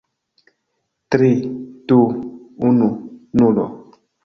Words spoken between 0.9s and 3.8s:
Tri... du... unu... nulo